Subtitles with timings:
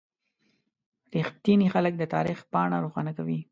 [1.17, 3.39] •رښتیني خلک د تاریخ پاڼه روښانه کوي.